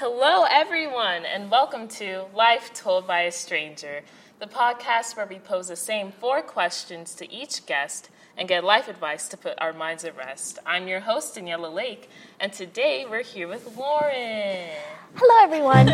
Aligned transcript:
Hello, 0.00 0.44
everyone, 0.48 1.24
and 1.26 1.50
welcome 1.50 1.88
to 1.88 2.26
Life 2.32 2.72
Told 2.72 3.08
by 3.08 3.22
a 3.22 3.32
Stranger, 3.32 4.02
the 4.38 4.46
podcast 4.46 5.16
where 5.16 5.26
we 5.26 5.40
pose 5.40 5.66
the 5.66 5.74
same 5.74 6.12
four 6.12 6.40
questions 6.40 7.16
to 7.16 7.28
each 7.32 7.66
guest 7.66 8.08
and 8.36 8.46
get 8.48 8.62
life 8.62 8.86
advice 8.86 9.26
to 9.26 9.36
put 9.36 9.54
our 9.58 9.72
minds 9.72 10.04
at 10.04 10.16
rest. 10.16 10.60
I'm 10.64 10.86
your 10.86 11.00
host, 11.00 11.34
Daniela 11.34 11.74
Lake, 11.74 12.08
and 12.38 12.52
today 12.52 13.06
we're 13.10 13.24
here 13.24 13.48
with 13.48 13.76
Lauren. 13.76 14.68
Hello, 15.16 15.42
everyone. 15.42 15.88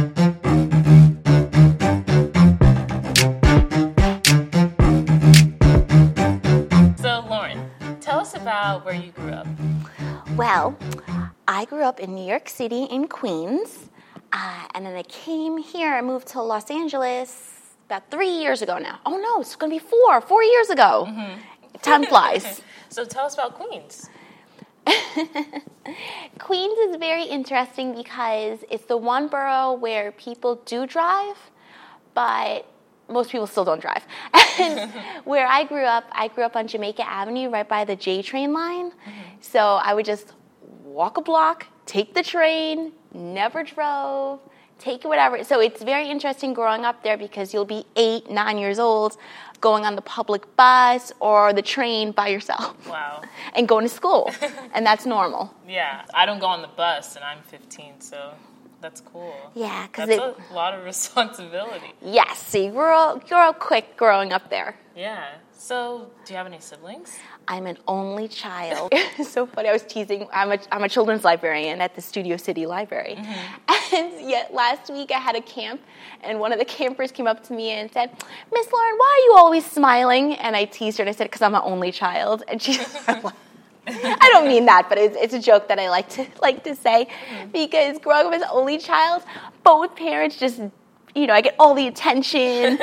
So, 6.96 7.24
Lauren, 7.30 7.70
tell 8.00 8.18
us 8.18 8.34
about 8.34 8.84
where 8.84 8.94
you 8.94 9.12
grew 9.12 9.30
up. 9.30 9.46
well, 10.36 10.76
I 11.50 11.64
grew 11.64 11.82
up 11.82 11.98
in 11.98 12.14
New 12.14 12.24
York 12.24 12.48
City 12.48 12.84
in 12.84 13.08
Queens, 13.08 13.90
uh, 14.32 14.68
and 14.72 14.86
then 14.86 14.94
I 14.94 15.02
came 15.02 15.58
here. 15.58 15.92
I 15.92 16.00
moved 16.00 16.28
to 16.28 16.40
Los 16.40 16.70
Angeles 16.70 17.74
about 17.86 18.08
three 18.08 18.30
years 18.30 18.62
ago 18.62 18.78
now. 18.78 19.00
Oh 19.04 19.16
no, 19.18 19.40
it's 19.40 19.56
going 19.56 19.72
to 19.72 19.76
be 19.76 19.84
four. 19.84 20.20
Four 20.20 20.44
years 20.44 20.70
ago. 20.70 21.08
Time 21.82 22.04
flies. 22.06 22.62
So, 22.92 23.04
tell 23.04 23.24
us 23.24 23.34
about 23.34 23.54
Queens. 23.54 24.10
Queens 26.40 26.78
is 26.88 26.96
very 26.96 27.22
interesting 27.22 27.94
because 27.94 28.64
it's 28.68 28.86
the 28.86 28.96
one 28.96 29.28
borough 29.28 29.74
where 29.74 30.10
people 30.10 30.56
do 30.64 30.88
drive, 30.88 31.36
but 32.14 32.66
most 33.08 33.30
people 33.30 33.46
still 33.46 33.64
don't 33.64 33.80
drive. 33.80 34.04
And 34.58 34.90
where 35.24 35.46
I 35.46 35.62
grew 35.62 35.84
up, 35.84 36.04
I 36.10 36.26
grew 36.26 36.42
up 36.42 36.56
on 36.56 36.66
Jamaica 36.66 37.08
Avenue 37.08 37.48
right 37.48 37.68
by 37.68 37.84
the 37.84 37.94
J 37.94 38.22
train 38.22 38.52
line. 38.52 38.90
So 39.40 39.60
I 39.60 39.94
would 39.94 40.04
just 40.04 40.34
walk 40.90 41.16
a 41.16 41.20
block, 41.20 41.66
take 41.86 42.14
the 42.14 42.22
train, 42.22 42.92
never 43.14 43.62
drove, 43.62 44.40
take 44.78 45.04
whatever. 45.04 45.44
So 45.44 45.60
it's 45.60 45.82
very 45.82 46.08
interesting 46.10 46.52
growing 46.52 46.84
up 46.84 47.02
there 47.02 47.16
because 47.16 47.54
you'll 47.54 47.64
be 47.64 47.84
eight, 47.96 48.30
nine 48.30 48.58
years 48.58 48.78
old 48.78 49.16
going 49.60 49.84
on 49.84 49.94
the 49.94 50.02
public 50.02 50.56
bus 50.56 51.12
or 51.20 51.52
the 51.52 51.60
train 51.62 52.12
by 52.12 52.28
yourself 52.28 52.74
Wow. 52.88 53.20
and 53.54 53.68
going 53.68 53.84
to 53.86 53.94
school. 53.94 54.30
and 54.74 54.84
that's 54.86 55.04
normal. 55.06 55.54
Yeah, 55.68 56.02
I 56.14 56.26
don't 56.26 56.38
go 56.40 56.46
on 56.46 56.62
the 56.62 56.68
bus, 56.68 57.14
and 57.16 57.24
I'm 57.24 57.42
15, 57.42 58.00
so 58.00 58.32
that's 58.80 59.02
cool. 59.02 59.34
Yeah, 59.54 59.86
because 59.86 60.08
it's 60.08 60.22
a 60.50 60.54
lot 60.54 60.72
of 60.74 60.82
responsibility. 60.94 61.92
Yes, 62.02 62.46
so 62.46 62.58
you 62.58 62.70
grow, 62.70 63.20
grow 63.28 63.50
up 63.50 63.60
quick 63.60 63.96
growing 63.98 64.32
up 64.32 64.48
there. 64.50 64.76
Yeah. 64.96 65.26
So, 65.52 66.10
do 66.24 66.32
you 66.32 66.38
have 66.38 66.46
any 66.46 66.58
siblings? 66.58 67.18
I'm 67.50 67.66
an 67.66 67.78
only 67.88 68.28
child. 68.28 68.90
it's 69.18 69.32
so 69.32 69.44
funny. 69.44 69.68
I 69.68 69.72
was 69.72 69.82
teasing. 69.82 70.28
I'm 70.32 70.52
a, 70.52 70.58
I'm 70.70 70.84
a 70.84 70.88
children's 70.88 71.24
librarian 71.24 71.80
at 71.80 71.96
the 71.96 72.00
Studio 72.00 72.36
City 72.36 72.64
Library. 72.64 73.16
Mm-hmm. 73.18 73.66
And 73.92 74.30
yet 74.30 74.54
last 74.54 74.88
week 74.88 75.10
I 75.10 75.18
had 75.18 75.34
a 75.34 75.40
camp, 75.40 75.80
and 76.22 76.38
one 76.38 76.52
of 76.52 76.60
the 76.60 76.64
campers 76.64 77.10
came 77.10 77.26
up 77.26 77.42
to 77.48 77.52
me 77.52 77.70
and 77.70 77.90
said, 77.90 78.08
Miss 78.52 78.72
Lauren, 78.72 78.94
why 78.96 79.18
are 79.18 79.24
you 79.24 79.34
always 79.36 79.66
smiling? 79.66 80.34
And 80.34 80.54
I 80.54 80.64
teased 80.64 80.98
her 80.98 81.02
and 81.02 81.08
I 81.08 81.12
said, 81.12 81.24
because 81.24 81.42
I'm 81.42 81.56
an 81.56 81.62
only 81.64 81.90
child. 81.90 82.44
And 82.46 82.62
she 82.62 82.78
I 83.88 84.28
don't 84.32 84.46
mean 84.46 84.66
that, 84.66 84.88
but 84.88 84.96
it's, 84.96 85.16
it's 85.16 85.34
a 85.34 85.40
joke 85.40 85.66
that 85.66 85.80
I 85.80 85.90
like 85.90 86.08
to 86.10 86.24
like 86.40 86.62
to 86.62 86.76
say 86.76 87.08
mm-hmm. 87.08 87.50
because 87.50 87.98
growing 87.98 88.26
up 88.28 88.32
as 88.32 88.42
an 88.42 88.48
only 88.52 88.78
child, 88.78 89.24
both 89.64 89.96
parents 89.96 90.36
just, 90.36 90.60
you 91.16 91.26
know, 91.26 91.34
I 91.34 91.40
get 91.40 91.56
all 91.58 91.74
the 91.74 91.88
attention, 91.88 92.78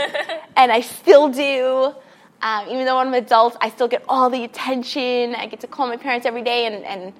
and 0.57 0.71
I 0.73 0.81
still 0.81 1.29
do. 1.29 1.95
Um, 2.41 2.67
even 2.69 2.85
though 2.85 2.97
I'm 2.99 3.07
an 3.07 3.15
adult, 3.15 3.57
I 3.61 3.69
still 3.69 3.87
get 3.87 4.03
all 4.07 4.29
the 4.29 4.43
attention. 4.43 5.33
I 5.35 5.47
get 5.47 5.59
to 5.61 5.67
call 5.67 5.87
my 5.87 5.97
parents 5.97 6.25
every 6.25 6.43
day, 6.43 6.65
and, 6.67 6.83
and 6.85 7.13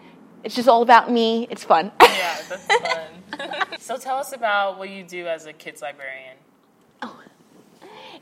it's 0.44 0.56
just 0.56 0.70
all 0.70 0.82
about 0.82 1.12
me. 1.12 1.48
It's 1.50 1.64
fun. 1.64 1.92
Yeah, 2.02 2.42
that's 2.48 2.66
fun. 3.40 3.80
so, 3.80 3.98
tell 3.98 4.18
us 4.18 4.34
about 4.34 4.78
what 4.78 4.90
you 4.90 5.04
do 5.04 5.28
as 5.28 5.46
a 5.46 5.54
kids 5.54 5.82
librarian. 5.82 6.38
Oh, 7.02 7.20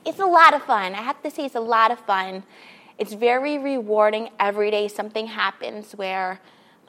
it's 0.05 0.19
a 0.19 0.25
lot 0.25 0.53
of 0.53 0.63
fun. 0.63 0.93
I 0.93 1.01
have 1.01 1.21
to 1.23 1.31
say, 1.31 1.45
it's 1.45 1.55
a 1.55 1.59
lot 1.59 1.91
of 1.91 1.99
fun. 1.99 2.43
It's 2.97 3.13
very 3.13 3.57
rewarding 3.57 4.29
every 4.39 4.71
day. 4.71 4.87
Something 4.87 5.27
happens 5.27 5.91
where, 5.93 6.39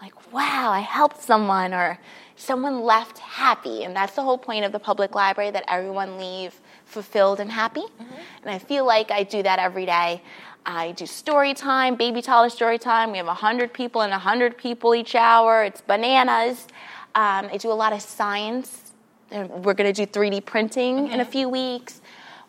like, 0.00 0.32
wow, 0.32 0.70
I 0.70 0.80
helped 0.80 1.22
someone, 1.22 1.72
or 1.72 1.98
someone 2.36 2.82
left 2.82 3.18
happy. 3.18 3.84
And 3.84 3.96
that's 3.96 4.14
the 4.14 4.22
whole 4.22 4.38
point 4.38 4.64
of 4.64 4.72
the 4.72 4.78
public 4.78 5.14
library 5.14 5.50
that 5.50 5.64
everyone 5.68 6.18
leave 6.18 6.60
fulfilled 6.84 7.40
and 7.40 7.50
happy. 7.50 7.84
And 8.42 8.50
I 8.50 8.58
feel 8.58 8.84
like 8.84 9.10
I 9.10 9.22
do 9.22 9.42
that 9.42 9.58
every 9.58 9.86
day. 9.86 10.22
I 10.64 10.92
do 10.92 11.06
story 11.06 11.54
time, 11.54 11.94
baby 11.94 12.22
toddler 12.22 12.50
story 12.50 12.78
time. 12.78 13.12
We 13.12 13.18
have 13.18 13.26
100 13.26 13.72
people 13.72 14.02
and 14.02 14.10
100 14.10 14.58
people 14.58 14.94
each 14.94 15.14
hour. 15.14 15.62
It's 15.62 15.80
bananas. 15.80 16.66
Um, 17.14 17.48
I 17.52 17.56
do 17.56 17.70
a 17.70 17.74
lot 17.74 17.92
of 17.92 18.02
science. 18.02 18.92
We're 19.30 19.74
going 19.74 19.92
to 19.92 20.06
do 20.06 20.06
3D 20.06 20.44
printing 20.44 21.08
in 21.08 21.20
a 21.20 21.24
few 21.24 21.48
weeks. 21.48 22.00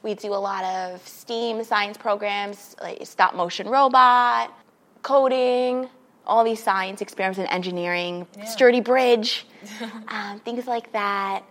We 0.03 0.14
do 0.14 0.34
a 0.34 0.35
lot 0.35 0.64
of 0.64 1.08
STEAM 1.08 1.64
science 1.64 1.97
programs, 1.97 2.75
like 2.81 3.06
stop 3.06 3.35
motion 3.35 3.68
robot, 3.68 4.53
coding, 5.02 5.90
all 6.28 6.44
these 6.44 6.62
science 6.62 7.02
experiments 7.02 7.40
in 7.40 7.48
engineering, 7.48 8.28
sturdy 8.46 8.82
bridge, 8.82 9.48
um, 10.10 10.40
things 10.42 10.68
like 10.68 10.92
that. 10.92 11.44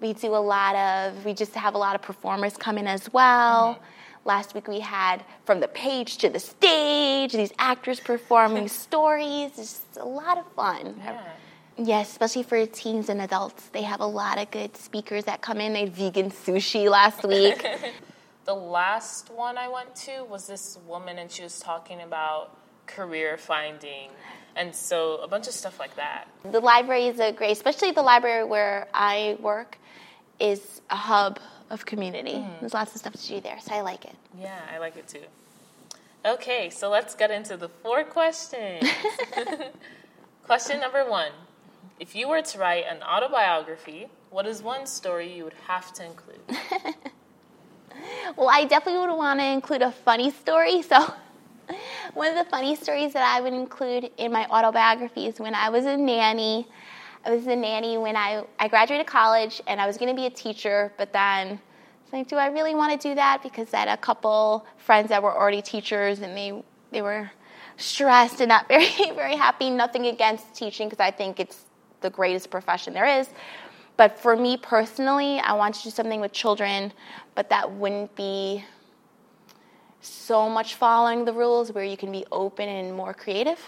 We 0.00 0.12
do 0.12 0.34
a 0.36 0.36
lot 0.36 0.76
of, 0.76 1.24
we 1.24 1.34
just 1.34 1.54
have 1.54 1.74
a 1.74 1.78
lot 1.78 1.96
of 1.96 2.02
performers 2.02 2.56
come 2.56 2.78
in 2.78 2.86
as 2.86 3.12
well. 3.12 3.80
Last 4.24 4.54
week 4.54 4.68
we 4.68 4.80
had 4.80 5.24
from 5.44 5.60
the 5.60 5.68
page 5.68 6.18
to 6.18 6.28
the 6.28 6.38
stage, 6.38 7.32
these 7.32 7.52
actors 7.58 7.98
performing 7.98 8.68
stories. 8.86 9.50
It's 9.58 9.72
just 9.72 9.96
a 9.96 10.04
lot 10.04 10.38
of 10.38 10.46
fun. 10.52 10.94
Yeah. 10.98 11.20
Yes, 11.80 12.10
especially 12.10 12.42
for 12.42 12.66
teens 12.66 13.08
and 13.08 13.20
adults. 13.20 13.68
They 13.68 13.82
have 13.82 14.00
a 14.00 14.06
lot 14.06 14.38
of 14.38 14.50
good 14.50 14.76
speakers 14.76 15.24
that 15.24 15.40
come 15.40 15.60
in. 15.60 15.72
They 15.72 15.80
had 15.80 15.94
vegan 15.94 16.30
sushi 16.30 16.90
last 16.90 17.24
week. 17.24 17.64
The 18.44 18.54
last 18.54 19.28
one 19.28 19.58
I 19.58 19.68
went 19.68 19.94
to 20.06 20.24
was 20.24 20.46
this 20.46 20.78
woman, 20.86 21.18
and 21.18 21.30
she 21.30 21.42
was 21.42 21.60
talking 21.60 22.00
about 22.00 22.56
career 22.88 23.36
finding, 23.36 24.10
and 24.56 24.74
so 24.74 25.18
a 25.18 25.28
bunch 25.28 25.46
of 25.46 25.52
stuff 25.52 25.78
like 25.78 25.94
that. 25.96 26.26
the 26.50 26.60
library 26.60 27.06
is 27.06 27.20
a 27.20 27.30
great, 27.30 27.52
especially 27.52 27.92
the 27.92 28.02
library 28.02 28.44
where 28.44 28.88
I 28.92 29.36
work, 29.40 29.78
is 30.40 30.80
a 30.90 30.96
hub 30.96 31.38
of 31.70 31.86
community. 31.86 32.34
Mm-hmm. 32.34 32.60
There's 32.60 32.74
lots 32.74 32.94
of 32.94 32.98
stuff 33.00 33.12
to 33.12 33.28
do 33.28 33.40
there, 33.40 33.58
so 33.60 33.74
I 33.74 33.82
like 33.82 34.04
it. 34.04 34.16
Yeah, 34.40 34.60
I 34.74 34.78
like 34.78 34.96
it 34.96 35.06
too. 35.06 35.26
Okay, 36.24 36.70
so 36.70 36.90
let's 36.90 37.14
get 37.14 37.30
into 37.30 37.56
the 37.56 37.68
four 37.68 38.02
questions. 38.02 38.88
Question 40.44 40.80
number 40.80 41.08
one 41.08 41.30
If 42.00 42.16
you 42.16 42.28
were 42.28 42.42
to 42.42 42.58
write 42.58 42.84
an 42.90 43.02
autobiography, 43.02 44.08
what 44.30 44.46
is 44.46 44.62
one 44.62 44.86
story 44.86 45.32
you 45.32 45.44
would 45.44 45.58
have 45.68 45.92
to 45.94 46.04
include? 46.04 46.40
Well, 48.36 48.48
I 48.48 48.64
definitely 48.64 49.00
would 49.06 49.16
want 49.16 49.40
to 49.40 49.46
include 49.46 49.82
a 49.82 49.90
funny 49.90 50.30
story. 50.30 50.82
So, 50.82 51.12
one 52.14 52.28
of 52.28 52.34
the 52.34 52.50
funny 52.50 52.76
stories 52.76 53.12
that 53.12 53.22
I 53.22 53.40
would 53.40 53.52
include 53.52 54.10
in 54.16 54.32
my 54.32 54.46
autobiography 54.46 55.26
is 55.26 55.38
when 55.38 55.54
I 55.54 55.68
was 55.68 55.86
a 55.86 55.96
nanny. 55.96 56.66
I 57.24 57.30
was 57.34 57.46
a 57.46 57.56
nanny 57.56 57.98
when 57.98 58.16
I, 58.16 58.44
I 58.58 58.68
graduated 58.68 59.06
college 59.06 59.60
and 59.66 59.80
I 59.80 59.86
was 59.86 59.96
going 59.96 60.14
to 60.14 60.16
be 60.16 60.26
a 60.26 60.30
teacher, 60.30 60.92
but 60.96 61.12
then 61.12 61.48
I 61.48 61.50
was 62.04 62.12
like, 62.12 62.28
do 62.28 62.36
I 62.36 62.46
really 62.46 62.74
want 62.74 62.98
to 62.98 63.08
do 63.08 63.14
that? 63.16 63.42
Because 63.42 63.72
I 63.74 63.78
had 63.78 63.88
a 63.88 63.96
couple 63.96 64.66
friends 64.76 65.08
that 65.08 65.22
were 65.22 65.36
already 65.36 65.62
teachers 65.62 66.20
and 66.20 66.36
they, 66.36 66.62
they 66.90 67.02
were 67.02 67.30
stressed 67.76 68.40
and 68.40 68.48
not 68.48 68.68
very, 68.68 68.88
very 69.14 69.36
happy. 69.36 69.70
Nothing 69.70 70.06
against 70.06 70.54
teaching 70.54 70.88
because 70.88 71.00
I 71.00 71.10
think 71.10 71.40
it's 71.40 71.64
the 72.00 72.10
greatest 72.10 72.50
profession 72.50 72.94
there 72.94 73.06
is. 73.06 73.28
But 73.96 74.16
for 74.18 74.36
me 74.36 74.56
personally, 74.56 75.40
I 75.40 75.54
want 75.54 75.74
to 75.74 75.82
do 75.82 75.90
something 75.90 76.20
with 76.20 76.32
children, 76.32 76.92
but 77.34 77.50
that 77.50 77.70
wouldn't 77.70 78.14
be 78.14 78.64
so 80.00 80.48
much 80.48 80.74
following 80.74 81.24
the 81.24 81.32
rules 81.32 81.72
where 81.72 81.84
you 81.84 81.96
can 81.96 82.12
be 82.12 82.24
open 82.30 82.68
and 82.68 82.94
more 82.94 83.14
creative. 83.14 83.58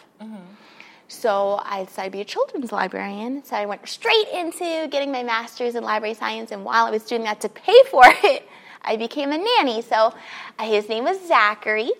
So 1.10 1.60
I 1.64 1.84
decided 1.84 2.12
to 2.12 2.16
be 2.18 2.20
a 2.20 2.24
children's 2.24 2.70
librarian. 2.70 3.42
So 3.44 3.56
I 3.56 3.66
went 3.66 3.86
straight 3.88 4.28
into 4.32 4.86
getting 4.88 5.10
my 5.10 5.24
master's 5.24 5.74
in 5.74 5.82
library 5.82 6.15
science, 6.15 6.53
and 6.53 6.65
while 6.65 6.86
I 6.86 6.91
was 6.91 7.03
doing 7.03 7.24
that 7.24 7.41
to 7.41 7.48
pay 7.48 7.77
for 7.91 8.04
it, 8.24 8.48
I 8.82 8.97
became 8.97 9.32
a 9.32 9.38
nanny. 9.38 9.82
So 9.82 10.15
uh, 10.59 10.65
his 10.65 10.88
name 10.88 11.03
was 11.03 11.18
Zachary, 11.27 11.91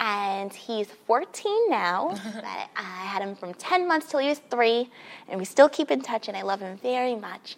and 0.00 0.52
he's 0.52 0.88
14 1.06 1.70
now. 1.70 2.18
but 2.34 2.44
I 2.76 3.04
had 3.06 3.22
him 3.22 3.36
from 3.36 3.54
10 3.54 3.86
months 3.86 4.10
till 4.10 4.18
he 4.18 4.28
was 4.28 4.40
three, 4.50 4.90
and 5.28 5.38
we 5.38 5.44
still 5.44 5.68
keep 5.68 5.92
in 5.92 6.00
touch, 6.00 6.26
and 6.26 6.36
I 6.36 6.42
love 6.42 6.58
him 6.58 6.78
very 6.78 7.14
much. 7.14 7.56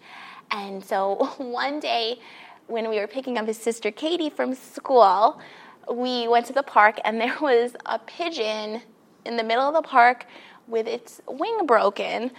And 0.50 0.84
so 0.84 1.32
one 1.38 1.80
day, 1.80 2.18
when 2.66 2.90
we 2.90 3.00
were 3.00 3.06
picking 3.06 3.38
up 3.38 3.46
his 3.46 3.56
sister 3.56 3.90
Katie 3.90 4.28
from 4.28 4.54
school, 4.54 5.40
we 5.90 6.28
went 6.28 6.46
to 6.46 6.52
the 6.52 6.62
park, 6.62 6.98
and 7.04 7.20
there 7.20 7.36
was 7.40 7.76
a 7.86 7.98
pigeon 7.98 8.82
in 9.24 9.36
the 9.36 9.44
middle 9.44 9.64
of 9.64 9.74
the 9.74 9.82
park 9.82 10.26
with 10.66 10.86
its 10.86 11.20
wing 11.28 11.66
broken. 11.66 12.30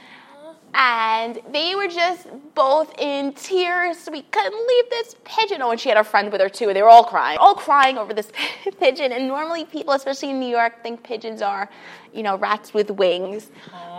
And 0.74 1.42
they 1.51 1.75
were 1.75 1.89
just 1.89 2.27
both 2.56 2.98
in 2.98 3.33
tears. 3.33 4.07
We 4.09 4.21
couldn't 4.21 4.68
leave 4.68 4.89
this 4.89 5.18
pigeon. 5.25 5.62
Oh, 5.62 5.71
and 5.71 5.80
she 5.80 5.89
had 5.89 5.98
a 5.98 6.03
friend 6.03 6.31
with 6.31 6.39
her 6.39 6.48
too. 6.48 6.74
They 6.74 6.81
were 6.81 6.88
all 6.88 7.03
crying, 7.03 7.38
all 7.39 7.56
crying 7.56 7.98
over 7.98 8.13
this 8.13 8.31
pigeon. 8.80 9.12
And 9.12 9.27
normally, 9.27 9.65
people, 9.65 9.94
especially 9.94 10.30
in 10.30 10.39
New 10.39 10.47
York, 10.47 10.81
think 10.81 11.04
pigeons 11.04 11.42
are, 11.42 11.69
you 12.13 12.24
know, 12.24 12.38
rats 12.38 12.74
with 12.74 12.89
wings. 12.89 13.51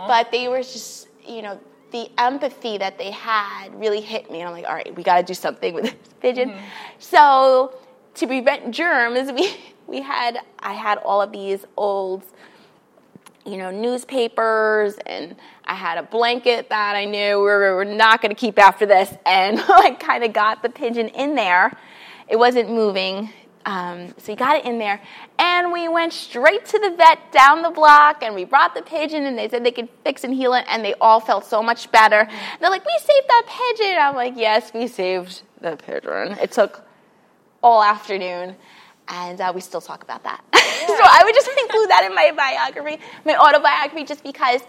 But 0.07 0.31
they 0.31 0.47
were 0.47 0.63
just, 0.63 1.09
you 1.23 1.43
know, 1.43 1.59
the 1.91 2.09
empathy 2.17 2.79
that 2.79 2.97
they 2.97 3.11
had 3.11 3.69
really 3.79 4.01
hit 4.01 4.31
me. 4.31 4.39
And 4.39 4.49
I'm 4.49 4.55
like, 4.55 4.65
all 4.65 4.73
right, 4.73 4.95
we 4.95 5.03
got 5.03 5.17
to 5.17 5.23
do 5.23 5.35
something 5.35 5.75
with 5.75 5.83
this 5.83 5.93
pigeon. 6.21 6.49
Mm-hmm. 6.49 6.65
So 6.97 7.75
to 8.15 8.27
prevent 8.27 8.71
germs, 8.71 9.31
we 9.35 9.55
we 9.87 10.01
had 10.01 10.39
I 10.59 10.73
had 10.73 10.97
all 10.99 11.21
of 11.21 11.31
these 11.31 11.65
old 11.77 12.23
you 13.45 13.57
know, 13.57 13.71
newspapers, 13.71 14.95
and 15.05 15.35
I 15.65 15.75
had 15.75 15.97
a 15.97 16.03
blanket 16.03 16.69
that 16.69 16.95
I 16.95 17.05
knew 17.05 17.39
we 17.39 17.45
were 17.45 17.85
not 17.85 18.21
going 18.21 18.33
to 18.33 18.39
keep 18.39 18.57
after 18.57 18.85
this, 18.85 19.13
and 19.25 19.59
I 19.67 19.91
kind 19.91 20.23
of 20.23 20.33
got 20.33 20.63
the 20.63 20.69
pigeon 20.69 21.09
in 21.09 21.35
there. 21.35 21.77
It 22.29 22.37
wasn't 22.37 22.69
moving, 22.69 23.29
um, 23.65 24.13
so 24.17 24.31
we 24.31 24.35
got 24.35 24.55
it 24.55 24.65
in 24.65 24.79
there, 24.79 25.01
and 25.37 25.73
we 25.73 25.89
went 25.89 26.13
straight 26.13 26.65
to 26.65 26.79
the 26.79 26.95
vet 26.95 27.31
down 27.31 27.61
the 27.61 27.69
block, 27.69 28.23
and 28.23 28.33
we 28.33 28.45
brought 28.45 28.75
the 28.75 28.81
pigeon, 28.81 29.25
and 29.25 29.37
they 29.37 29.49
said 29.49 29.65
they 29.65 29.71
could 29.71 29.89
fix 30.03 30.23
and 30.23 30.33
heal 30.33 30.53
it, 30.53 30.65
and 30.69 30.83
they 30.83 30.93
all 31.01 31.19
felt 31.19 31.45
so 31.45 31.61
much 31.61 31.91
better. 31.91 32.27
They're 32.59 32.69
like, 32.69 32.85
"We 32.85 32.97
saved 32.99 33.27
that 33.27 33.43
pigeon." 33.47 33.97
I'm 33.99 34.15
like, 34.15 34.33
"Yes, 34.37 34.73
we 34.73 34.87
saved 34.87 35.41
the 35.59 35.75
pigeon." 35.75 36.37
It 36.41 36.51
took 36.51 36.85
all 37.63 37.81
afternoon 37.81 38.55
and 39.07 39.41
uh, 39.41 39.51
we 39.53 39.61
still 39.61 39.81
talk 39.81 40.03
about 40.03 40.23
that. 40.23 40.43
Yeah. 40.83 40.87
so 40.97 41.03
I 41.05 41.21
would 41.23 41.33
just 41.33 41.47
include 41.47 41.89
that 41.91 42.03
in 42.03 42.13
my 42.13 42.31
biography, 42.35 43.01
my 43.23 43.37
autobiography, 43.37 44.03
just 44.03 44.21
because 44.21 44.59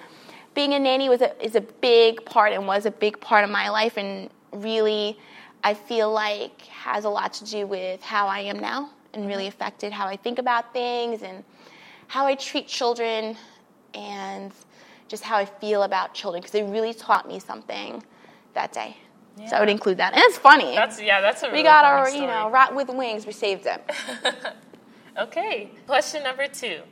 being 0.55 0.75
a 0.75 0.79
nanny 0.79 1.09
was 1.09 1.23
a, 1.23 1.45
is 1.45 1.57
a 1.57 1.61
big 1.61 2.25
part 2.25 2.53
and 2.53 2.69
was 2.69 2.87
a 2.87 2.91
big 2.93 3.19
part 3.21 3.43
of 3.43 3.51
my 3.51 3.69
life, 3.69 3.97
and 3.97 4.31
really, 4.53 5.19
I 5.65 5.75
feel 5.75 6.13
like 6.13 6.61
has 6.67 7.05
a 7.05 7.09
lot 7.09 7.33
to 7.35 7.45
do 7.47 7.67
with 7.67 8.01
how 8.01 8.29
I 8.29 8.41
am 8.41 8.61
now, 8.61 8.91
and 9.13 9.27
really 9.27 9.49
affected 9.49 9.93
how 9.93 10.07
I 10.07 10.15
think 10.15 10.39
about 10.39 10.73
things 10.73 11.23
and 11.23 11.43
how 12.07 12.27
I 12.27 12.37
treat 12.37 12.69
children, 12.69 13.37
and 13.93 14.53
just 15.09 15.25
how 15.25 15.37
I 15.37 15.47
feel 15.47 15.83
about 15.83 16.15
children, 16.15 16.43
because 16.43 16.55
it 16.55 16.63
really 16.65 16.95
taught 16.95 17.27
me 17.27 17.41
something 17.41 18.05
that 18.53 18.73
day. 18.73 18.97
Yeah. 19.37 19.49
So 19.49 19.57
I 19.57 19.61
would 19.61 19.69
include 19.69 19.99
that, 19.99 20.15
and 20.15 20.23
it's 20.25 20.39
funny. 20.39 20.75
That's 20.75 21.01
yeah, 21.01 21.21
that's 21.21 21.43
a. 21.43 21.47
Really 21.47 21.59
we 21.59 21.65
got 21.65 21.85
our 21.85 22.07
story. 22.07 22.21
you 22.21 22.27
know 22.27 22.51
rat 22.51 22.75
with 22.75 22.89
wings. 22.89 23.27
We 23.27 23.33
saved 23.33 23.65
him. 23.65 23.81
okay, 25.19 25.71
question 25.87 26.23
number 26.23 26.47
two: 26.47 26.83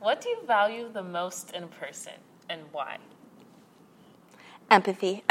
What 0.00 0.20
do 0.20 0.28
you 0.28 0.38
value 0.46 0.90
the 0.92 1.02
most 1.02 1.52
in 1.52 1.62
a 1.62 1.68
person, 1.68 2.14
and 2.48 2.60
why? 2.72 2.98
Empathy. 4.70 5.22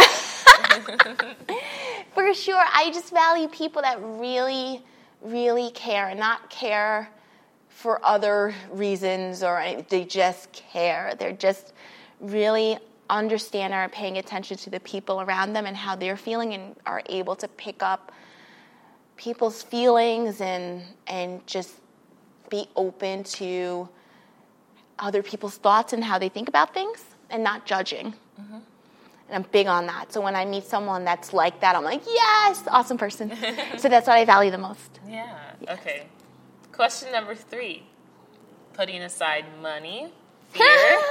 For 2.13 2.33
sure, 2.33 2.63
I 2.74 2.89
just 2.94 3.12
value 3.12 3.47
people 3.47 3.81
that 3.81 3.97
really, 4.01 4.81
really 5.21 5.71
care, 5.71 6.07
and 6.07 6.19
not 6.19 6.50
care 6.50 7.09
for 7.81 8.00
other 8.06 8.53
reasons 8.71 9.41
or 9.41 9.63
they 9.89 10.03
just 10.03 10.51
care. 10.51 11.15
They're 11.17 11.33
just 11.33 11.74
really 12.19 12.77
understand 13.12 13.74
and 13.74 13.81
are 13.81 13.90
paying 13.90 14.18
attention 14.18 14.58
to 14.58 14.69
the 14.69 14.80
people 14.80 15.22
around 15.22 15.54
them 15.54 15.66
and 15.66 15.75
how 15.78 15.96
they're 15.96 16.18
feeling 16.18 16.54
and 16.54 16.75
are 16.86 17.04
able 17.08 17.36
to 17.36 17.48
pick 17.48 17.84
up 17.84 18.12
people's 19.18 19.62
feelings 19.62 20.42
and 20.42 20.81
and 21.06 21.46
just 21.46 21.75
be 22.50 22.68
open 22.75 23.24
to 23.24 23.88
other 24.98 25.22
people's 25.24 25.58
thoughts 25.58 25.94
and 25.94 26.04
how 26.04 26.18
they 26.18 26.30
think 26.30 26.48
about 26.48 26.74
things 26.74 27.04
and 27.30 27.44
not 27.44 27.66
judging. 27.66 28.13
Mm-hmm. 28.40 28.56
And 29.30 29.46
I'm 29.46 29.46
big 29.52 29.68
on 29.68 29.86
that. 29.88 30.12
So 30.12 30.22
when 30.22 30.36
I 30.36 30.46
meet 30.46 30.66
someone 30.66 31.06
that's 31.06 31.34
like 31.34 31.62
that, 31.62 31.75
I'm 31.75 31.84
like, 31.84 32.02
yes, 32.06 32.63
awesome 32.68 32.98
person. 32.98 33.31
so 33.78 33.88
that's 33.88 34.08
what 34.08 34.18
I 34.18 34.25
value 34.25 34.52
the 34.52 34.58
most. 34.58 35.00
Yeah. 35.08 35.38
Yes. 35.62 35.80
Okay. 35.80 36.08
Question 36.72 37.12
number 37.12 37.36
three 37.36 37.84
putting 38.74 39.02
aside 39.02 39.46
money, 39.62 40.12
fear, 40.50 41.02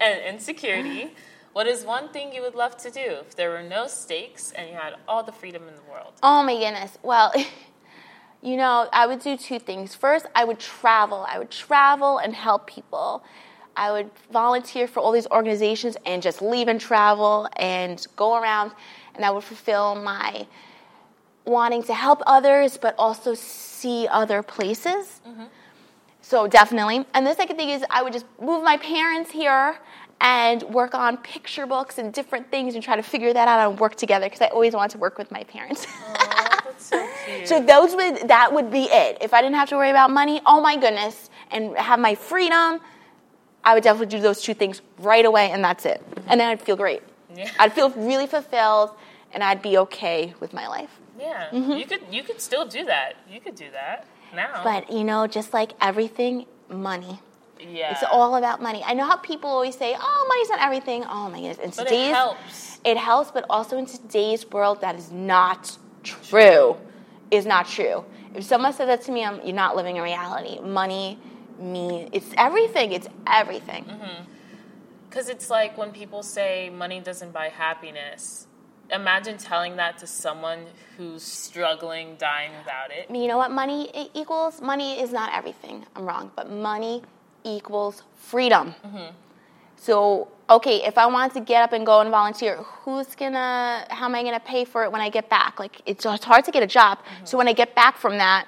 and 0.00 0.20
insecurity. 0.34 1.10
What 1.52 1.66
is 1.66 1.84
one 1.84 2.08
thing 2.08 2.32
you 2.32 2.42
would 2.42 2.54
love 2.54 2.76
to 2.78 2.90
do 2.90 3.00
if 3.00 3.34
there 3.34 3.50
were 3.50 3.62
no 3.62 3.88
stakes 3.88 4.52
and 4.52 4.68
you 4.68 4.74
had 4.74 4.94
all 5.08 5.22
the 5.22 5.32
freedom 5.32 5.66
in 5.66 5.74
the 5.74 5.82
world? 5.90 6.12
Oh 6.22 6.42
my 6.44 6.54
goodness. 6.54 6.96
Well, 7.02 7.32
you 8.42 8.56
know, 8.56 8.88
I 8.92 9.06
would 9.06 9.20
do 9.20 9.36
two 9.36 9.58
things. 9.58 9.94
First, 9.94 10.26
I 10.34 10.44
would 10.44 10.60
travel. 10.60 11.26
I 11.28 11.38
would 11.38 11.50
travel 11.50 12.18
and 12.18 12.34
help 12.34 12.68
people. 12.68 13.24
I 13.76 13.90
would 13.90 14.10
volunteer 14.32 14.86
for 14.86 15.00
all 15.00 15.10
these 15.10 15.26
organizations 15.28 15.96
and 16.06 16.22
just 16.22 16.40
leave 16.40 16.68
and 16.68 16.80
travel 16.80 17.48
and 17.56 18.04
go 18.14 18.36
around, 18.36 18.72
and 19.14 19.24
I 19.24 19.30
would 19.30 19.44
fulfill 19.44 19.94
my 19.94 20.46
wanting 21.44 21.82
to 21.84 21.94
help 21.94 22.22
others, 22.26 22.76
but 22.76 22.94
also 22.98 23.34
see 23.34 24.06
other 24.08 24.42
places. 24.42 25.20
Mm-hmm. 25.26 25.44
So 26.20 26.46
definitely. 26.46 27.06
And 27.14 27.26
the 27.26 27.34
second 27.34 27.56
thing 27.56 27.70
is 27.70 27.84
I 27.90 28.02
would 28.02 28.12
just 28.12 28.26
move 28.40 28.62
my 28.62 28.76
parents 28.76 29.30
here 29.30 29.78
and 30.20 30.62
work 30.64 30.94
on 30.94 31.16
picture 31.16 31.66
books 31.66 31.98
and 31.98 32.12
different 32.12 32.50
things 32.50 32.74
and 32.74 32.84
try 32.84 32.96
to 32.96 33.02
figure 33.02 33.32
that 33.32 33.48
out 33.48 33.70
and 33.70 33.80
work 33.80 33.94
together 33.94 34.26
because 34.26 34.42
I 34.42 34.48
always 34.48 34.74
wanted 34.74 34.92
to 34.92 34.98
work 34.98 35.16
with 35.16 35.30
my 35.30 35.44
parents. 35.44 35.86
so, 36.78 37.08
so 37.44 37.62
those 37.62 37.94
would 37.94 38.28
that 38.28 38.52
would 38.52 38.70
be 38.70 38.84
it. 38.84 39.18
If 39.20 39.32
I 39.32 39.40
didn't 39.40 39.56
have 39.56 39.68
to 39.70 39.76
worry 39.76 39.90
about 39.90 40.10
money, 40.10 40.40
oh 40.44 40.60
my 40.60 40.76
goodness, 40.76 41.30
and 41.50 41.76
have 41.76 41.98
my 41.98 42.14
freedom, 42.14 42.80
I 43.64 43.74
would 43.74 43.82
definitely 43.82 44.14
do 44.14 44.20
those 44.20 44.42
two 44.42 44.54
things 44.54 44.82
right 44.98 45.24
away 45.24 45.50
and 45.50 45.64
that's 45.64 45.86
it. 45.86 46.02
And 46.26 46.38
then 46.38 46.50
I'd 46.50 46.60
feel 46.60 46.76
great. 46.76 47.02
Yeah. 47.34 47.50
I'd 47.58 47.72
feel 47.72 47.90
really 47.90 48.26
fulfilled 48.26 48.90
and 49.32 49.42
I'd 49.42 49.62
be 49.62 49.78
okay 49.78 50.34
with 50.40 50.52
my 50.52 50.68
life. 50.68 50.90
Yeah. 51.18 51.48
Mm-hmm. 51.50 51.72
You 51.72 51.86
could 51.86 52.00
you 52.10 52.22
could 52.22 52.40
still 52.40 52.66
do 52.66 52.84
that. 52.84 53.16
You 53.30 53.40
could 53.40 53.54
do 53.54 53.70
that 53.72 54.06
now. 54.34 54.62
But 54.64 54.90
you 54.92 55.04
know, 55.04 55.26
just 55.26 55.54
like 55.54 55.72
everything, 55.80 56.46
money. 56.68 57.20
Yeah. 57.68 57.92
It's 57.92 58.04
all 58.10 58.36
about 58.36 58.62
money. 58.62 58.82
I 58.84 58.94
know 58.94 59.04
how 59.04 59.16
people 59.16 59.50
always 59.50 59.76
say, 59.76 59.96
"Oh, 59.98 60.26
money's 60.28 60.48
not 60.48 60.60
everything." 60.60 61.04
Oh 61.04 61.28
my 61.30 61.40
goodness. 61.40 61.58
In 61.58 61.70
but 61.70 61.84
today's, 61.84 62.08
it 62.08 62.14
helps. 62.14 62.80
It 62.84 62.96
helps, 62.96 63.30
but 63.30 63.44
also 63.50 63.76
in 63.76 63.86
today's 63.86 64.48
world, 64.50 64.80
that 64.80 64.96
is 64.96 65.10
not 65.10 65.76
true. 66.02 66.76
Is 67.30 67.46
not 67.46 67.68
true. 67.68 68.04
If 68.34 68.44
someone 68.44 68.72
says 68.72 68.86
that 68.86 69.02
to 69.02 69.12
me, 69.12 69.24
I'm, 69.24 69.40
you're 69.44 69.54
not 69.54 69.76
living 69.76 69.96
in 69.96 70.02
reality. 70.02 70.60
Money, 70.60 71.18
me, 71.58 72.08
it's 72.12 72.32
everything. 72.36 72.92
It's 72.92 73.08
everything. 73.26 73.84
Because 75.08 75.26
mm-hmm. 75.26 75.32
it's 75.32 75.50
like 75.50 75.76
when 75.76 75.90
people 75.92 76.22
say 76.22 76.70
money 76.70 77.00
doesn't 77.00 77.32
buy 77.32 77.48
happiness. 77.48 78.46
Imagine 78.92 79.38
telling 79.38 79.76
that 79.76 79.98
to 79.98 80.06
someone 80.06 80.66
who's 80.96 81.22
struggling, 81.22 82.16
dying 82.16 82.50
without 82.58 82.90
it. 82.90 83.08
You 83.14 83.28
know 83.28 83.36
what 83.36 83.52
money 83.52 84.10
equals? 84.14 84.60
Money 84.60 85.00
is 85.00 85.12
not 85.12 85.32
everything. 85.32 85.86
I'm 85.94 86.04
wrong, 86.04 86.32
but 86.34 86.50
money 86.50 87.02
equals 87.44 88.02
freedom. 88.16 88.74
Mm-hmm. 88.84 89.14
So, 89.76 90.28
okay, 90.48 90.84
if 90.84 90.98
I 90.98 91.06
want 91.06 91.32
to 91.34 91.40
get 91.40 91.62
up 91.62 91.72
and 91.72 91.86
go 91.86 92.00
and 92.00 92.10
volunteer, 92.10 92.56
who's 92.56 93.14
gonna, 93.14 93.86
how 93.88 94.06
am 94.06 94.14
I 94.14 94.22
gonna 94.22 94.40
pay 94.40 94.64
for 94.64 94.84
it 94.84 94.92
when 94.92 95.00
I 95.00 95.08
get 95.08 95.28
back? 95.28 95.58
Like, 95.58 95.80
it's, 95.86 96.04
it's 96.04 96.24
hard 96.24 96.44
to 96.44 96.50
get 96.50 96.62
a 96.62 96.66
job. 96.66 96.98
Mm-hmm. 96.98 97.24
So, 97.24 97.38
when 97.38 97.48
I 97.48 97.52
get 97.52 97.74
back 97.74 97.96
from 97.96 98.18
that, 98.18 98.46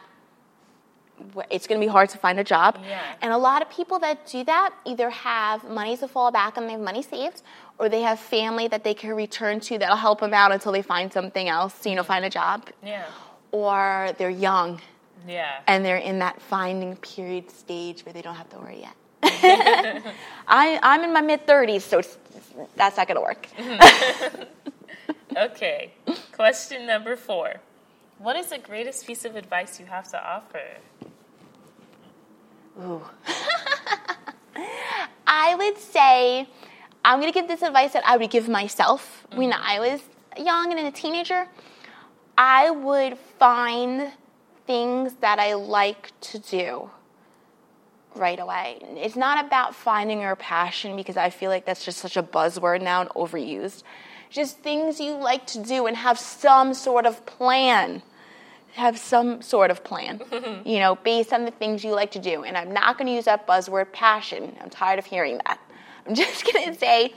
it's 1.50 1.66
going 1.66 1.80
to 1.80 1.86
be 1.86 1.90
hard 1.90 2.08
to 2.10 2.18
find 2.18 2.38
a 2.38 2.44
job. 2.44 2.78
Yeah. 2.82 3.00
And 3.20 3.32
a 3.32 3.38
lot 3.38 3.62
of 3.62 3.70
people 3.70 3.98
that 4.00 4.26
do 4.26 4.44
that 4.44 4.74
either 4.84 5.10
have 5.10 5.64
money 5.64 5.96
to 5.98 6.08
fall 6.08 6.30
back 6.30 6.56
on, 6.56 6.66
they 6.66 6.72
have 6.72 6.80
money 6.80 7.02
saved, 7.02 7.42
or 7.78 7.88
they 7.88 8.02
have 8.02 8.18
family 8.18 8.68
that 8.68 8.84
they 8.84 8.94
can 8.94 9.12
return 9.14 9.60
to 9.60 9.78
that'll 9.78 9.96
help 9.96 10.20
them 10.20 10.34
out 10.34 10.52
until 10.52 10.72
they 10.72 10.82
find 10.82 11.12
something 11.12 11.48
else, 11.48 11.86
you 11.86 11.94
know, 11.94 12.02
find 12.02 12.24
a 12.24 12.30
job. 12.30 12.68
Yeah. 12.84 13.06
Or 13.50 14.14
they're 14.18 14.30
young 14.30 14.80
yeah. 15.26 15.60
And 15.66 15.84
they're 15.84 15.96
in 15.96 16.18
that 16.20 16.40
finding 16.40 16.96
period 16.96 17.50
stage 17.50 18.04
where 18.04 18.12
they 18.12 18.22
don't 18.22 18.34
have 18.34 18.50
to 18.50 18.58
worry 18.58 18.80
yet. 18.80 18.94
I, 20.48 20.80
I'm 20.82 21.02
in 21.04 21.12
my 21.12 21.20
mid 21.20 21.46
30s, 21.46 21.82
so 21.82 22.00
that's 22.76 22.96
not 22.96 23.06
going 23.06 23.16
to 23.16 23.20
work. 23.20 23.46
okay. 25.36 25.92
Question 26.32 26.86
number 26.86 27.16
four 27.16 27.60
What 28.18 28.36
is 28.36 28.46
the 28.48 28.58
greatest 28.58 29.06
piece 29.06 29.24
of 29.24 29.36
advice 29.36 29.78
you 29.78 29.86
have 29.86 30.08
to 30.10 30.22
offer? 30.22 30.62
Ooh. 32.80 33.02
I 35.26 35.54
would 35.54 35.78
say 35.78 36.48
I'm 37.04 37.20
going 37.20 37.32
to 37.32 37.38
give 37.38 37.48
this 37.48 37.62
advice 37.62 37.92
that 37.92 38.02
I 38.06 38.16
would 38.16 38.30
give 38.30 38.48
myself 38.48 39.26
mm-hmm. 39.28 39.38
when 39.38 39.52
I 39.52 39.78
was 39.78 40.00
young 40.36 40.76
and 40.76 40.86
a 40.86 40.90
teenager. 40.90 41.46
I 42.36 42.70
would 42.70 43.18
find 43.38 44.12
things 44.72 45.12
that 45.20 45.38
I 45.38 45.52
like 45.52 46.18
to 46.32 46.38
do 46.38 46.88
right 48.14 48.40
away. 48.40 48.78
It's 48.96 49.16
not 49.16 49.44
about 49.44 49.74
finding 49.74 50.22
your 50.22 50.34
passion 50.34 50.96
because 50.96 51.18
I 51.18 51.28
feel 51.28 51.50
like 51.50 51.66
that's 51.66 51.84
just 51.84 51.98
such 51.98 52.16
a 52.16 52.22
buzzword 52.22 52.80
now 52.80 53.02
and 53.02 53.10
overused. 53.10 53.82
Just 54.30 54.60
things 54.60 54.98
you 54.98 55.12
like 55.12 55.46
to 55.48 55.62
do 55.62 55.84
and 55.84 55.94
have 55.94 56.18
some 56.18 56.72
sort 56.72 57.04
of 57.04 57.26
plan. 57.26 58.00
Have 58.72 58.96
some 58.96 59.42
sort 59.42 59.70
of 59.70 59.84
plan, 59.84 60.22
you 60.64 60.78
know, 60.78 60.94
based 60.94 61.34
on 61.34 61.44
the 61.44 61.50
things 61.50 61.84
you 61.84 61.92
like 61.92 62.12
to 62.12 62.18
do. 62.18 62.42
And 62.42 62.56
I'm 62.56 62.72
not 62.72 62.96
going 62.96 63.08
to 63.08 63.12
use 63.12 63.26
that 63.26 63.46
buzzword 63.46 63.92
passion. 63.92 64.56
I'm 64.58 64.70
tired 64.70 64.98
of 64.98 65.04
hearing 65.04 65.38
that. 65.44 65.60
I'm 66.06 66.14
just 66.24 66.50
going 66.50 66.72
to 66.72 66.78
say 66.78 67.12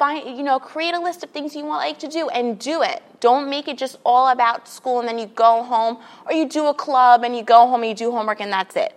find 0.00 0.36
you 0.38 0.44
know 0.48 0.58
create 0.58 0.94
a 1.00 1.02
list 1.08 1.22
of 1.24 1.30
things 1.36 1.54
you 1.54 1.64
want 1.70 1.80
like 1.86 1.98
to 2.06 2.08
do 2.18 2.28
and 2.30 2.58
do 2.58 2.76
it 2.90 3.02
don't 3.20 3.50
make 3.54 3.66
it 3.72 3.76
just 3.84 3.96
all 4.10 4.28
about 4.36 4.66
school 4.76 5.00
and 5.00 5.08
then 5.08 5.18
you 5.22 5.26
go 5.26 5.62
home 5.72 5.98
or 6.26 6.32
you 6.32 6.48
do 6.48 6.66
a 6.74 6.74
club 6.86 7.22
and 7.24 7.36
you 7.36 7.44
go 7.56 7.60
home 7.70 7.82
and 7.82 7.90
you 7.90 7.98
do 8.04 8.10
homework 8.10 8.40
and 8.40 8.52
that's 8.58 8.76
it 8.84 8.92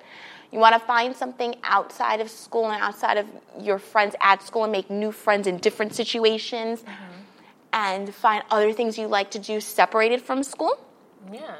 you 0.53 0.59
want 0.59 0.73
to 0.79 0.79
find 0.79 1.15
something 1.15 1.55
outside 1.63 2.21
of 2.21 2.29
school 2.29 2.69
and 2.69 2.81
outside 2.81 3.17
of 3.17 3.27
your 3.59 3.79
friends 3.79 4.15
at 4.21 4.43
school 4.43 4.63
and 4.63 4.71
make 4.71 4.87
new 4.87 5.11
friends 5.11 5.47
in 5.47 5.57
different 5.57 5.95
situations 5.95 6.83
mm-hmm. 6.83 7.21
and 7.73 8.13
find 8.13 8.43
other 8.51 8.71
things 8.71 8.95
you 8.95 9.07
like 9.07 9.31
to 9.31 9.39
do 9.39 9.59
separated 9.59 10.21
from 10.21 10.43
school. 10.43 10.77
Yeah. 11.31 11.55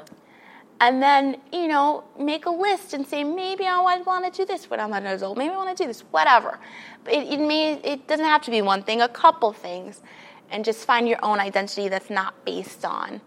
And 0.84 1.02
then, 1.02 1.40
you 1.50 1.66
know, 1.66 2.04
make 2.18 2.44
a 2.44 2.50
list 2.50 2.92
and 2.92 3.06
say, 3.06 3.24
maybe 3.24 3.64
I 3.64 3.80
want 3.80 4.30
to 4.30 4.30
do 4.30 4.44
this 4.44 4.68
when 4.68 4.80
I'm 4.80 4.92
an 4.92 5.06
adult. 5.06 5.38
Maybe 5.38 5.54
I 5.54 5.56
want 5.56 5.74
to 5.74 5.82
do 5.82 5.86
this, 5.86 6.02
whatever. 6.10 6.58
But 7.04 7.14
it, 7.14 7.32
it, 7.32 7.40
may, 7.40 7.80
it 7.82 8.06
doesn't 8.06 8.26
have 8.26 8.42
to 8.42 8.50
be 8.50 8.60
one 8.60 8.82
thing, 8.82 9.00
a 9.00 9.08
couple 9.08 9.54
things. 9.54 10.02
And 10.50 10.62
just 10.62 10.84
find 10.84 11.08
your 11.08 11.24
own 11.24 11.40
identity 11.40 11.88
that's 11.88 12.10
not 12.10 12.44
based 12.44 12.84
on 12.84 13.22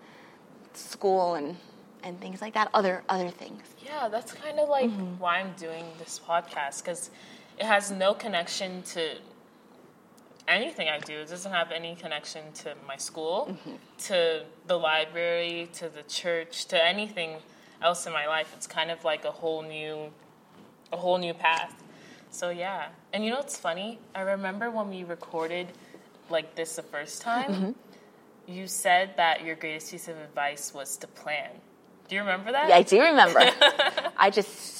school 0.73 1.33
and, 1.33 1.57
and 2.03 2.21
things 2.21 2.41
like 2.41 2.53
that, 2.53 2.69
other, 2.75 3.03
other 3.09 3.29
things. 3.29 3.63
Yeah, 3.83 4.07
that's 4.07 4.33
kind 4.33 4.59
of 4.59 4.69
like 4.69 4.91
mm-hmm. 4.91 5.17
why 5.17 5.39
I'm 5.39 5.53
doing 5.53 5.85
this 5.97 6.21
podcast 6.23 6.83
because 6.83 7.09
it 7.57 7.65
has 7.65 7.89
no 7.89 8.13
connection 8.13 8.83
to 8.83 9.15
anything 10.47 10.89
I 10.89 10.99
do. 10.99 11.19
It 11.19 11.29
doesn't 11.29 11.51
have 11.51 11.71
any 11.71 11.95
connection 11.95 12.41
to 12.63 12.75
my 12.87 12.97
school, 12.97 13.49
mm-hmm. 13.51 13.75
to 14.07 14.43
the 14.67 14.77
library, 14.77 15.69
to 15.73 15.89
the 15.89 16.03
church, 16.03 16.65
to 16.67 16.83
anything 16.83 17.37
else 17.81 18.05
in 18.05 18.13
my 18.13 18.27
life. 18.27 18.53
It's 18.55 18.67
kind 18.67 18.91
of 18.91 19.03
like 19.03 19.25
a 19.25 19.31
whole 19.31 19.61
new, 19.61 20.11
a 20.91 20.97
whole 20.97 21.17
new 21.17 21.33
path. 21.33 21.83
So 22.29 22.49
yeah, 22.49 22.89
and 23.13 23.23
you 23.23 23.31
know 23.31 23.37
what's 23.37 23.57
funny? 23.57 23.99
I 24.13 24.21
remember 24.21 24.69
when 24.69 24.89
we 24.89 25.03
recorded 25.03 25.67
like 26.29 26.55
this 26.55 26.75
the 26.75 26.83
first 26.83 27.21
time. 27.21 27.51
Mm-hmm. 27.53 27.71
You 28.51 28.67
said 28.67 29.15
that 29.17 29.43
your 29.43 29.55
greatest 29.55 29.91
piece 29.91 30.07
of 30.07 30.17
advice 30.17 30.73
was 30.73 30.97
to 30.97 31.07
plan. 31.07 31.49
Do 32.07 32.15
you 32.15 32.21
remember 32.21 32.51
that? 32.51 32.69
Yeah, 32.69 32.77
I 32.77 32.83
do 32.83 33.01
remember. 33.01 33.39
I 34.17 34.29
just 34.29 34.77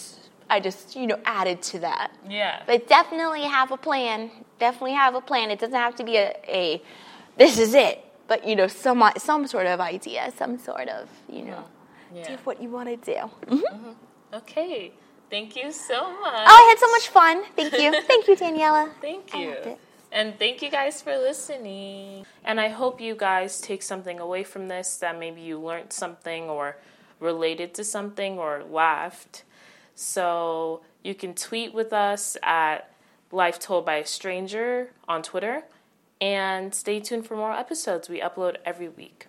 I 0.50 0.60
just, 0.60 0.96
you 0.96 1.08
know, 1.08 1.20
added 1.26 1.62
to 1.64 1.80
that. 1.80 2.12
Yeah. 2.30 2.64
But 2.66 2.88
definitely 2.88 3.44
have 3.44 3.72
a 3.72 3.78
plan. 3.78 4.32
Definitely 4.60 4.94
have 4.94 5.16
a 5.16 5.22
plan. 5.22 5.52
It 5.52 5.60
doesn't 5.60 5.76
have 5.76 5.96
to 5.96 6.04
be 6.04 6.18
a, 6.18 6.34
a 6.48 6.82
this 7.38 7.60
is 7.60 7.74
it, 7.74 8.04
but 8.28 8.48
you 8.48 8.56
know, 8.56 8.68
some 8.68 9.04
some 9.18 9.48
sort 9.48 9.68
of 9.68 9.80
idea, 9.80 10.32
some 10.36 10.58
sort 10.58 10.90
of, 10.90 11.10
you 11.30 11.44
know, 11.44 11.66
yeah. 12.14 12.28
do 12.28 12.38
what 12.44 12.62
you 12.62 12.70
want 12.70 12.90
to 12.90 12.98
do. 12.98 13.20
Mm-hmm. 13.20 13.56
Mm-hmm. 13.56 14.36
Okay. 14.36 14.92
Thank 15.30 15.56
you 15.56 15.72
so 15.72 16.10
much. 16.22 16.46
Oh, 16.48 16.66
I 16.66 16.70
had 16.70 16.80
so 16.80 16.92
much 16.92 17.08
fun. 17.10 17.44
Thank 17.56 17.74
you. 17.74 18.02
thank 18.08 18.28
you, 18.28 18.36
Daniela. 18.36 18.92
Thank 19.02 19.34
you. 19.36 19.78
And 20.12 20.40
thank 20.40 20.62
you 20.62 20.72
guys 20.72 21.02
for 21.02 21.18
listening. 21.18 22.26
And 22.46 22.62
I 22.62 22.70
hope 22.70 23.02
you 23.02 23.14
guys 23.14 23.60
take 23.60 23.82
something 23.82 24.20
away 24.20 24.44
from 24.44 24.70
this 24.70 24.98
that 24.98 25.20
maybe 25.20 25.42
you 25.42 25.60
learned 25.60 25.92
something 25.92 26.50
or 26.50 26.78
related 27.20 27.74
to 27.76 27.84
something 27.84 28.40
or 28.40 28.64
laughed. 28.64 29.44
So 29.96 30.82
you 31.04 31.14
can 31.14 31.34
tweet 31.34 31.74
with 31.74 31.92
us 31.92 32.38
at 32.42 32.90
Life 33.32 33.60
Told 33.60 33.86
by 33.86 33.96
a 33.96 34.06
Stranger 34.06 34.92
on 35.08 35.22
Twitter 35.22 35.64
and 36.20 36.74
stay 36.74 37.00
tuned 37.00 37.26
for 37.28 37.36
more 37.36 37.54
episodes. 37.54 38.10
We 38.10 38.20
upload 38.20 38.58
every 38.66 38.90
week. 38.90 39.28